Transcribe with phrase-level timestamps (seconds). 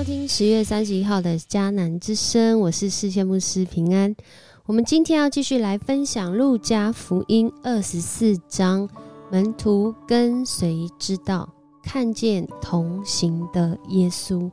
[0.00, 4.16] 收听十月三十一号的迦南之声，我是世界牧师平安。
[4.64, 8.88] 我们今天要继续来分享路加福音二十四章，
[9.30, 11.46] 门徒跟随之道，
[11.82, 14.50] 看见同行的耶稣。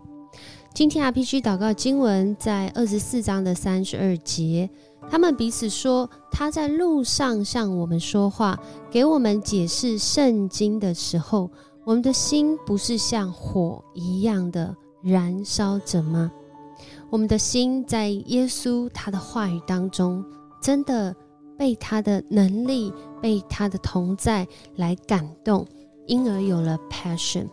[0.74, 4.70] 今天 RPG 祷告经文在二十四章的三十二节，
[5.10, 8.60] 他们彼此说，他在路上向我们说话，
[8.92, 11.50] 给我们解释圣经的时候，
[11.86, 14.76] 我们的心不是像火一样的。
[15.02, 16.32] 燃烧着吗？
[17.10, 20.24] 我们的心在耶稣他的话语当中，
[20.62, 21.16] 真的
[21.58, 25.66] 被他的能力、被他的同在来感动，
[26.06, 27.48] 因而有了 passion。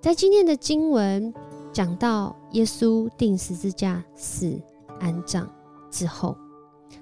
[0.00, 1.34] 在今天的经文
[1.72, 4.58] 讲到耶稣钉十字架、死、
[5.00, 5.46] 安葬
[5.90, 6.36] 之后，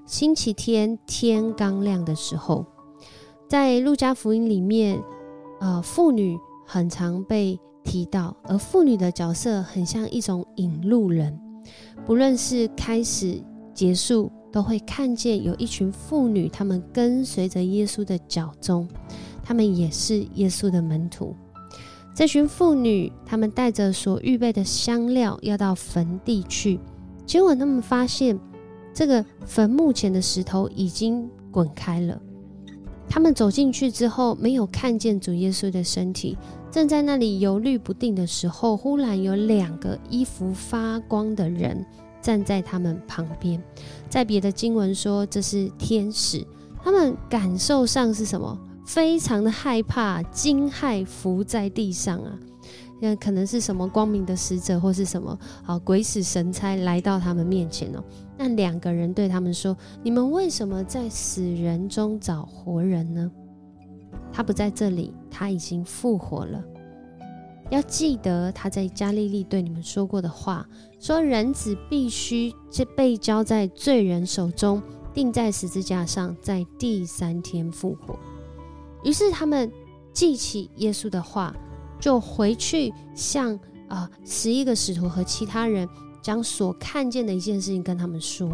[0.06, 2.64] 星期天天刚亮的时候，
[3.46, 5.02] 在路加福音里面，
[5.60, 7.60] 呃，妇女很常被。
[7.88, 11.36] 提到，而妇女的角色很像一种引路人，
[12.04, 18.86] 不论是开始、结束，都会看见有一群妇女，她们跟随着耶稣的脚踪，
[19.42, 21.34] 她们也是耶稣的门徒。
[22.14, 26.78] 这群妇女，她们带着所预备的香料，要到坟地去，
[27.24, 28.38] 结果他们发现，
[28.92, 32.20] 这个坟墓前的石头已经滚开了。
[33.10, 36.36] 他们走进去之后，没有看见主耶稣的身体。
[36.70, 41.84] 正在那里犹豫不定的时候，忽然有两个衣服发光的人
[42.20, 43.62] 站在他们旁边。
[44.08, 46.46] 在别的经文说这是天使，
[46.82, 48.58] 他们感受上是什么？
[48.84, 52.38] 非常的害怕、惊骇，伏在地上啊！
[53.00, 58.02] 那可能是什么光明的使者，或是什么啊鬼使神差来到他们面前哦。
[58.36, 63.30] 那两个人对他们说：“你们为什么在死人中找活人呢？”
[64.32, 66.62] 他不在这里，他已经复活了。
[67.70, 70.66] 要记得他在加利利对你们说过的话，
[70.98, 72.50] 说人子必须
[72.96, 78.18] 被交在罪人手中，钉在十字架上，在第三天复活。
[79.04, 79.70] 于是他们
[80.14, 81.54] 记起耶稣的话，
[82.00, 85.86] 就回去向啊十一个使徒和其他人
[86.22, 88.50] 将所看见的一件事情跟他们说。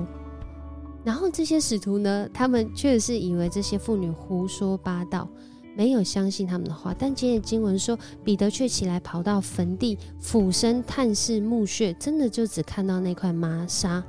[1.05, 5.29] 然后这些使徒呢，他们确实是以为这些妇女胡说八道。
[5.77, 14.03] 没有相信他们的话，但今天经文说，彼得却起来跑到坟地，俯身探视墓穴，真的就只看到那块麻纱，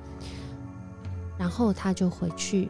[1.39, 2.69] 然后他就回去，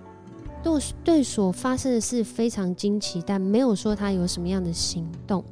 [0.63, 5.43] 对对所发生的事非常惊奇，但没有说他有什么样的行动。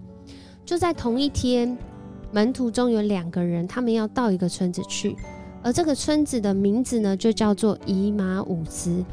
[0.66, 1.78] 就在同一天，
[2.32, 5.18] 门徒中有两个人，他们要到一个村子去，
[5.62, 9.04] 而这个村子的名字呢，就叫做以马五兹，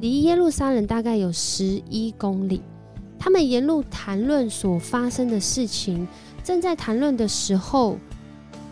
[0.00, 2.62] 离耶路撒冷大概有十一公里。
[3.20, 6.08] 他们沿路谈论所发生的事情，
[6.42, 7.98] 正在谈论的时候，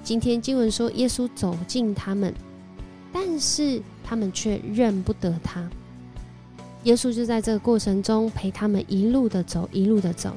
[0.03, 2.33] 今天经文说耶稣走近他们，
[3.13, 5.69] 但是他们却认不得他。
[6.85, 10.35] 耶稣就在这个过程中陪他们一路的走，一路的走，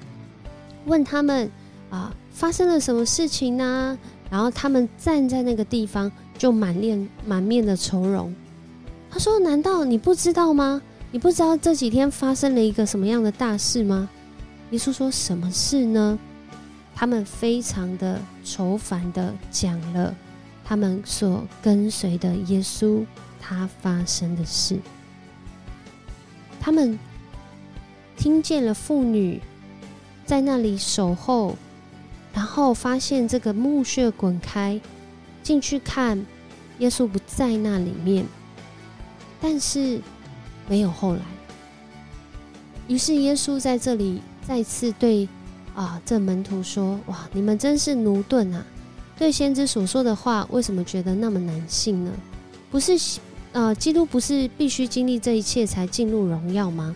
[0.85, 1.49] 问他们
[1.89, 3.97] 啊发生了什么事情呢？
[4.29, 8.35] 然后他们站在那个地方就满脸满面的愁容。
[9.09, 10.81] 他说：“难道你不知道吗？”
[11.13, 14.09] 你不知道这几天发生了一个什么样的大事吗？
[14.69, 16.17] 耶稣说什么事呢？
[16.95, 20.15] 他们非常的愁烦的讲了
[20.63, 23.05] 他们所跟随的耶稣
[23.41, 24.79] 他发生的事。
[26.61, 26.97] 他们
[28.15, 29.41] 听见了妇女
[30.25, 31.57] 在那里守候，
[32.33, 34.79] 然后发现这个墓穴滚开，
[35.43, 36.25] 进去看，
[36.79, 38.25] 耶稣不在那里面，
[39.41, 39.99] 但是。
[40.71, 41.19] 没有后来，
[42.87, 45.27] 于是耶稣在这里再次对
[45.75, 48.65] 啊这门徒说：“哇，你们真是奴钝啊！
[49.17, 52.11] 对先知所说的话，为什么觉得那么难信呢？
[52.69, 52.93] 不是
[53.51, 56.95] 呃，基督不是必须经历这一切才进入荣耀吗？”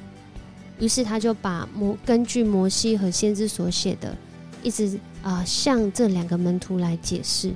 [0.80, 4.16] 于是他就把摩根据摩西和先知所写的，
[4.64, 7.52] 一直啊向这两个门徒来解释，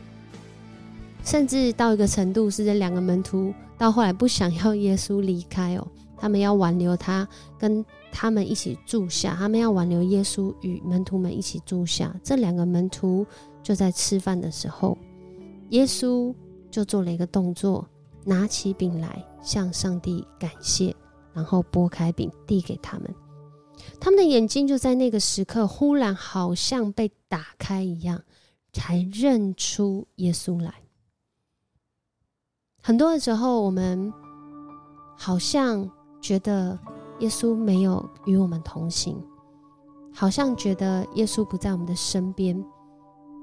[1.23, 5.87] 甚至到一个程度，是这两个门徒到后来不想要耶稣离开哦。
[6.19, 7.27] 他们要挽留他，
[7.57, 9.33] 跟他们一起住下。
[9.35, 12.13] 他们要挽留耶稣与门徒们一起住下。
[12.21, 13.25] 这两个门徒
[13.63, 14.97] 就在吃饭的时候，
[15.69, 16.35] 耶稣
[16.69, 17.87] 就做了一个动作，
[18.25, 20.93] 拿起饼来向上帝感谢，
[21.31, 23.15] 然后拨开饼递给他们。
[23.99, 28.21] 他们的眼睛就在那个时刻忽然好像被打开一样，
[28.73, 30.73] 才认出耶稣来。
[32.81, 34.11] 很多的时候，我们
[35.15, 35.89] 好像。
[36.21, 36.77] 觉得
[37.19, 39.21] 耶稣没有与我们同行，
[40.13, 42.63] 好像觉得耶稣不在我们的身边，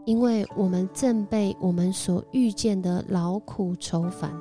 [0.05, 4.33] 因为我们正被我们所遇见的劳苦愁烦，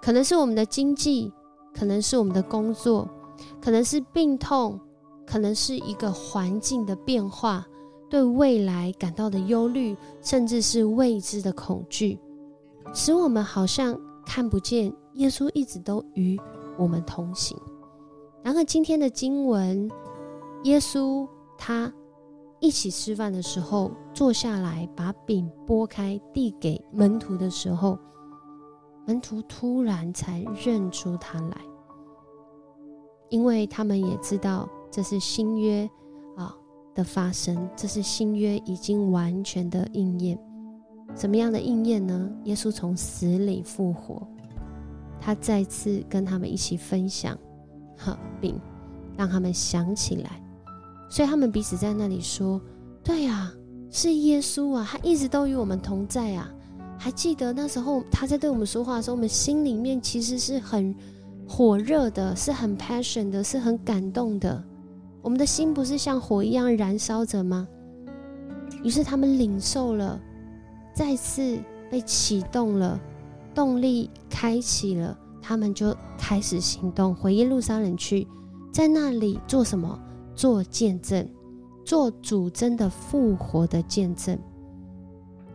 [0.00, 1.32] 可能是我们的经济，
[1.74, 3.08] 可能是我们的工作，
[3.60, 4.78] 可能是病痛，
[5.26, 7.66] 可能是一个环境的变化，
[8.08, 12.18] 对未来感到的忧虑，甚至是未知的恐惧，
[12.94, 16.38] 使我们好像看不见耶稣一直都与
[16.78, 17.58] 我们同行。
[18.42, 19.90] 然而，今天的经文，
[20.64, 21.28] 耶稣
[21.58, 21.92] 他。
[22.60, 27.96] 一起吃饭的时候，坐下来把饼拨开递给门徒的时候，
[29.06, 31.56] 门徒突然才认出他来，
[33.28, 35.88] 因为他们也知道这是新约
[36.36, 36.52] 啊
[36.96, 40.36] 的发生，这是新约已经完全的应验。
[41.14, 42.28] 什么样的应验呢？
[42.42, 44.26] 耶稣从死里复活，
[45.28, 47.36] 他再次跟他们一起分享
[47.98, 48.58] 哈并，
[49.14, 50.42] 让他们想起来。
[51.10, 52.58] 所以他们彼此在那里说
[53.04, 53.52] ：“对呀，
[53.90, 56.50] 是耶稣啊，他一直都与我们同在啊。
[56.96, 60.96] 还记得那时候他在对我们说话的时候，我们心里面其实是很
[61.46, 64.64] 火热的，是很 passion 的，是很感动的。
[65.20, 67.68] 我们的心不是像火一样燃烧着吗？
[68.82, 70.18] 于是他们领受了，
[70.94, 71.58] 再次
[71.90, 72.98] 被启动了，
[73.58, 78.24] 动力开启了，他们就开始行动，回耶路撒冷去，
[78.72, 79.98] 在那里做什么？”
[80.36, 81.28] 做见证，
[81.84, 84.38] 做主真的复活的见证。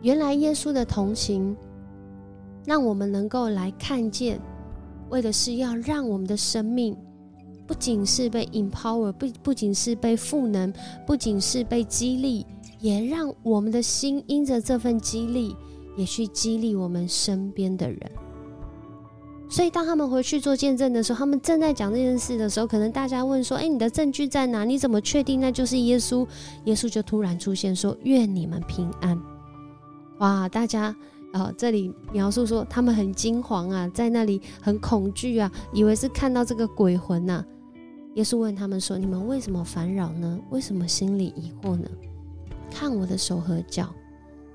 [0.02, 1.56] 原来耶稣的同行，
[2.66, 4.38] 让我们能够来看见，
[5.08, 6.94] 为的是要让我们的生命
[7.66, 10.70] 不仅是被 empower，不不仅是被赋能，
[11.06, 12.44] 不仅是被激励，
[12.80, 15.56] 也让我们的心因着这份激励，
[15.96, 17.98] 也去激励我们身边的人。
[19.46, 24.64] 所以，当他们回去做见证的时候，他们正在讲这件事的时候，可能大家问说：“哎，你的证据在哪？
[24.64, 26.26] 你怎么确定那就是耶稣？”
[26.64, 29.16] 耶稣就突然出现说：“愿你们平安！”
[30.18, 30.96] 哇，大家
[31.32, 37.44] 啊，这里描述说他们很惊惶啊，在那里很恐惧啊，以为是看到这个鬼魂呐。
[38.14, 40.40] 耶稣问他们说：“你们为什么烦扰呢？
[40.50, 41.88] 为什么心里疑惑呢？
[42.70, 43.88] 看我的手和脚。”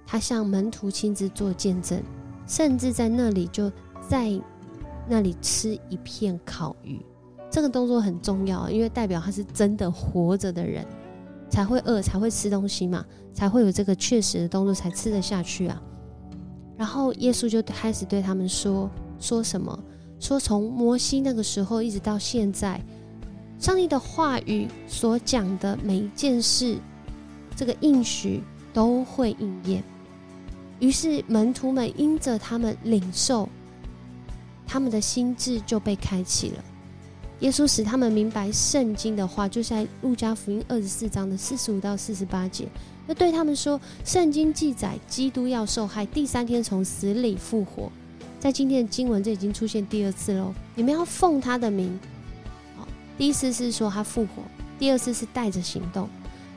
[0.10, 2.02] 他向门徒亲自做见证，
[2.48, 3.72] 甚至在那里就
[4.08, 4.42] 在。
[5.12, 7.04] 那里吃一片烤鱼，
[7.50, 10.86] 这个动作很重要，因为代表他是真的活着的人，
[11.50, 13.04] 才会饿，才会吃东西嘛，
[13.34, 15.82] 才会有这个确实的动作，才吃得下去啊。
[16.78, 18.88] 然后耶稣就开始对他们说
[19.20, 19.84] ：“说什么？
[20.20, 22.80] 说从摩西那个时候一直到现在，
[23.58, 26.78] 上帝的话语所讲的每一件事，
[27.56, 29.84] 这个应许都会应验。”
[30.80, 33.48] 于是门徒们因着他们领受。
[34.72, 36.64] 他们的心智就被开启了。
[37.40, 42.68] 耶稣使他们明白圣经的话，就在路加福音二十四章的四十五到四十八节，
[43.08, 47.92] 那对他们说：圣经记载基督要受害，第三天从死里复活。
[48.40, 50.54] 在今天的经文，这已经出现第二次喽。
[50.76, 52.00] 你们要奉他的名。
[52.78, 52.88] 好，
[53.18, 54.44] 第一次是说他复活，
[54.78, 56.08] 第二次是带着行动。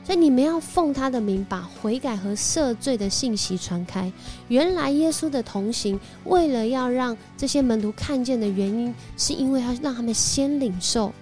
[0.05, 4.11] 所以你们要奉他的名，把悔改和赦罪的信息传开。
[4.49, 11.13] 原来耶稣的同行，为了要让这些门徒看见的原因，是因为他让他们先领受，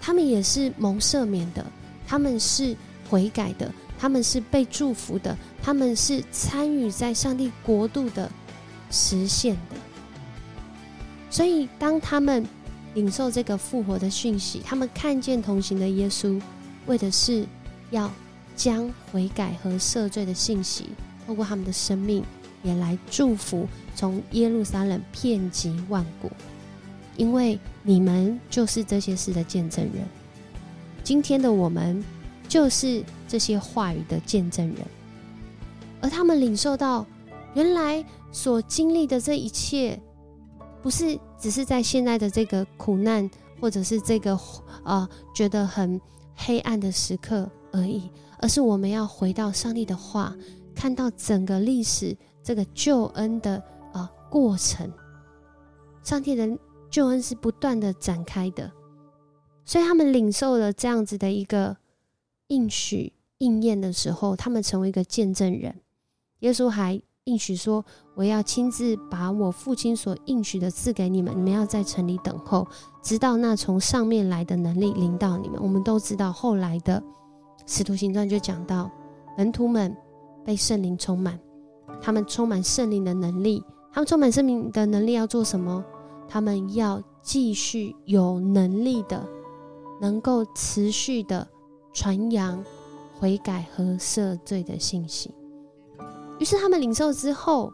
[0.00, 1.62] 他们也是蒙赦免的，
[2.06, 2.74] 他们是
[3.10, 8.32] 悔改的，他们是被祝福的，他们是参与在上帝国度的
[8.90, 9.76] 实现的。
[11.28, 12.46] 所以，当他们
[12.94, 16.40] 领受这个复活的讯息，他们看见同行的耶稣，
[16.86, 17.44] 为的是。
[17.90, 18.10] 要
[18.56, 20.86] 将悔改和赦罪的信息，
[21.26, 22.24] 透过他们的生命，
[22.62, 26.30] 也来祝福从耶路撒冷遍及万国，
[27.16, 30.06] 因为你们就是这些事的见证人。
[31.02, 32.04] 今天的我们
[32.48, 34.78] 就是这些话语的见证人，
[36.00, 37.06] 而他们领受到
[37.54, 39.98] 原来所经历的这一切，
[40.82, 43.28] 不是只是在现在的这个苦难，
[43.60, 44.38] 或者是这个
[44.84, 46.00] 呃觉得很
[46.36, 47.50] 黑暗的时刻。
[47.72, 50.34] 而已，而是我们要回到上帝的话，
[50.74, 53.62] 看到整个历史这个救恩的
[53.92, 54.90] 啊过程。
[56.02, 56.58] 上帝的
[56.90, 58.72] 救恩是不断的展开的，
[59.64, 61.76] 所以他们领受了这样子的一个
[62.48, 65.80] 应许应验的时候，他们成为一个见证人。
[66.40, 67.84] 耶稣还应许说
[68.16, 72.66] ：“我要亲自把我父亲所应许的赐给你们，你们要在城里等候，
[73.02, 77.00] 直到那从上面来的能力临到你们。”我们都知道后来的。
[77.70, 78.90] 使徒行传就讲到，
[79.38, 79.96] 门徒们
[80.44, 81.38] 被圣灵充满，
[82.02, 83.62] 他们充满圣灵的能力，
[83.92, 85.84] 他们充满圣灵的能力要做什么？
[86.26, 89.24] 他们要继续有能力的，
[90.00, 91.46] 能够持续的
[91.92, 92.60] 传扬
[93.20, 95.32] 悔改和赦罪的信息。
[96.40, 97.72] 于是他们领受之后，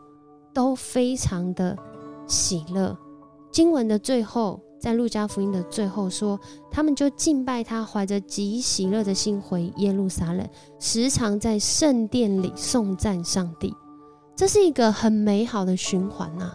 [0.53, 1.75] 都非常的
[2.27, 2.95] 喜乐。
[3.51, 6.39] 经文的最后，在路加福音的最后说，
[6.71, 13.75] 他们就敬拜他，怀着极喜乐的心回耶路撒冷，时常在圣殿里颂赞上帝。
[14.37, 16.53] 这是一个很美好的循环呐。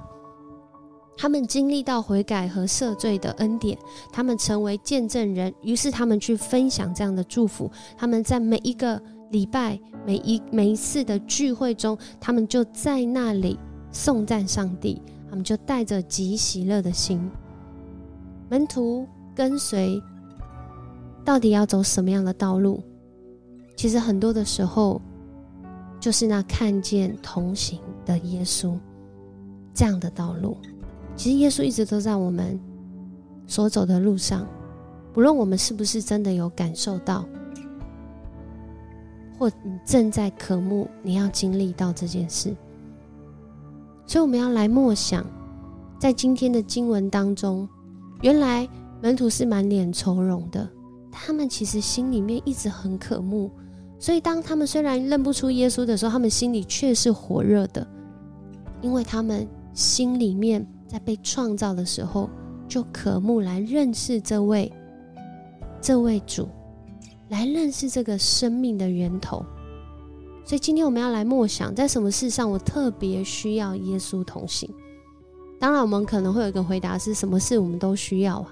[1.17, 3.77] 他们经历到悔改和赦罪的恩典，
[4.13, 7.69] 他们成为见证人，于是他们去分享这样的祝福。
[7.97, 13.59] 他们在每一个礼拜、每一每一次的聚会中，他们就在那里
[13.91, 15.01] 颂赞上帝。
[15.29, 17.29] 他们就带着极喜乐的心，
[18.51, 20.03] 门徒跟随，
[21.23, 22.83] 到底要走什么样的道路？
[23.77, 25.01] 其实很多的时候，
[26.01, 28.77] 就是那看见同行的耶稣
[29.73, 30.57] 这样的道路。
[31.15, 32.59] 其实耶稣一直都在我们
[33.47, 34.45] 所走的路上，
[35.13, 37.23] 不论我们是不是真的有感受到，
[39.39, 42.53] 或你正在渴慕，你要经历到这件事。
[44.05, 45.25] 所以我们要来默想，
[45.97, 47.65] 在今天的经文当中，
[48.21, 48.67] 原来
[49.01, 50.67] 门徒是满脸愁容的，
[51.11, 53.51] 他们其实心里面一直很渴慕。
[53.99, 57.85] 所以当他们虽然认不出耶稣的时候，他们心里却是火热的，
[58.81, 60.65] 因为他们心里面。
[60.91, 62.29] 在被创造的时候，
[62.67, 64.69] 就渴慕来认识这位
[65.79, 66.49] 这位主，
[67.29, 69.41] 来认识这个生命的源头。
[70.43, 74.69] 所以今天我们要来默想，在什么事上我特别需要耶稣同行？
[75.61, 78.47] 当然，我们可能会有一个回答是什么事我们都需要啊。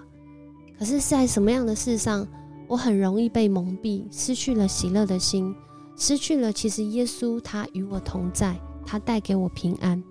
[0.78, 2.26] 可是，在什么样的事上，
[2.68, 5.56] 我很容易被蒙蔽，失去了喜乐的心，
[5.98, 10.02] 失去了其实耶稣他与我同在，他带给我平安。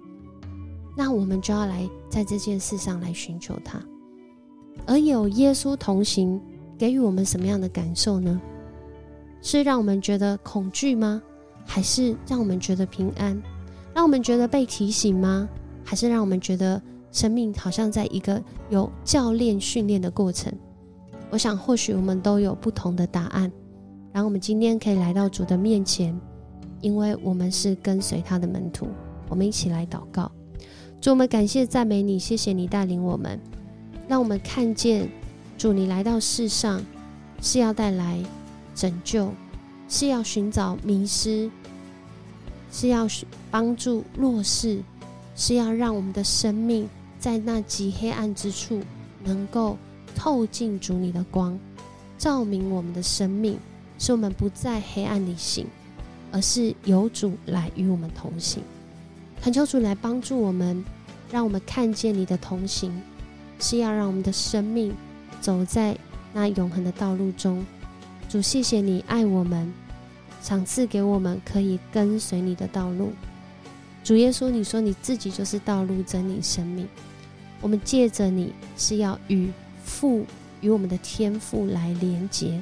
[0.97, 3.81] 那我们就要来在这件事上来寻求他，
[4.85, 6.41] 而有耶稣同行，
[6.77, 8.41] 给予我们什么样的感受呢？
[9.41, 11.23] 是让我们觉得恐惧吗？
[11.65, 13.41] 还是让我们觉得平安？
[13.95, 15.49] 让我们觉得被提醒吗？
[15.89, 16.79] 还是让我们觉得
[17.11, 20.53] 生命好像在一个有教练训练的过程？
[21.31, 23.51] 我想或许我们都有不同的答案。
[24.13, 26.15] 然后我们今天可以来到主的面前，
[26.83, 28.87] 因为我们是跟随他的门徒。
[29.31, 30.31] 我们一起来祷告。
[31.01, 33.41] 主，我们感谢赞美你，谢谢你带领我们，
[34.07, 35.09] 让我们看见
[35.57, 36.85] 主，你来到世上
[37.41, 38.23] 是要带来
[38.75, 39.31] 拯救，
[39.89, 41.51] 是要寻找迷失，
[42.71, 43.07] 是要
[43.51, 44.83] 帮助弱势，
[45.39, 46.89] 是要让我们的生命
[47.21, 48.83] 在那极黑暗之处
[49.23, 49.79] 能够
[50.17, 51.57] 透进主你的光，
[52.19, 53.57] 照明我们的生命，
[54.01, 55.65] 使我们不在黑暗里行，
[56.33, 58.61] 而是有主来与我们同行。
[59.41, 60.85] 恳求主来帮助我们，
[61.31, 63.01] 让我们看见你的同行，
[63.61, 64.93] 是要让我们的生命
[65.41, 65.97] 走在
[66.33, 67.65] 那永恒的道路中。
[68.29, 69.73] 主，谢谢你爱我们，
[70.43, 73.13] 赏赐给我们可以跟随你的道路。
[74.09, 76.89] 主耶稣，你说你自己就是道路、真理、生命。
[77.61, 79.51] 我们借着你是要与
[79.85, 80.25] 父、
[80.63, 82.59] 与我们的天父来连结，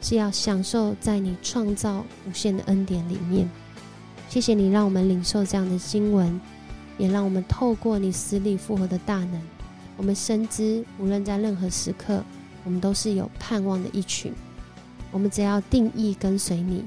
[0.00, 3.46] 是要享受在你创造无限的恩典里面。
[4.30, 6.40] 谢谢你让我们领受这样的经文，
[6.96, 9.42] 也让我们透过你死里复活的大能，
[9.98, 12.24] 我们深知无论在任何时刻，
[12.64, 14.32] 我们都是有盼望的一群。
[15.12, 16.82] 我们只要定义跟随你，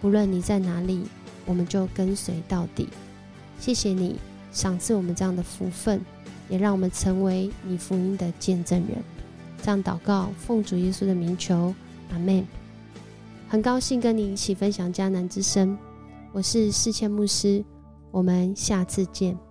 [0.00, 1.06] 不论你在哪里，
[1.46, 2.88] 我们就跟随到底。
[3.58, 4.18] 谢谢你
[4.52, 6.00] 赏赐我们这样的福分，
[6.48, 8.96] 也让我们成为你福音的见证人。
[9.62, 11.74] 这样祷告，奉主耶稣的名求，
[12.12, 12.46] 阿门。
[13.48, 15.76] 很高兴跟你一起分享迦南之声。
[16.32, 17.64] 我是世谦牧师，
[18.10, 19.47] 我们下次见。